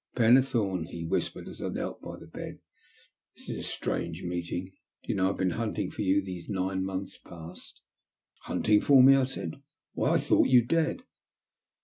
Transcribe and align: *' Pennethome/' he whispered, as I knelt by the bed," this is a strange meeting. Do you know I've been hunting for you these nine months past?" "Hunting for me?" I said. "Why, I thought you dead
*' 0.09 0.15
Pennethome/' 0.17 0.87
he 0.87 1.05
whispered, 1.05 1.47
as 1.47 1.61
I 1.61 1.67
knelt 1.69 2.01
by 2.01 2.17
the 2.17 2.25
bed," 2.25 2.57
this 3.37 3.49
is 3.49 3.57
a 3.57 3.61
strange 3.61 4.23
meeting. 4.23 4.71
Do 5.03 5.09
you 5.11 5.15
know 5.15 5.29
I've 5.29 5.37
been 5.37 5.51
hunting 5.51 5.91
for 5.91 6.01
you 6.01 6.23
these 6.23 6.49
nine 6.49 6.83
months 6.83 7.19
past?" 7.19 7.81
"Hunting 8.47 8.81
for 8.81 9.03
me?" 9.03 9.13
I 9.13 9.25
said. 9.25 9.61
"Why, 9.93 10.13
I 10.13 10.17
thought 10.17 10.47
you 10.47 10.65
dead 10.65 11.03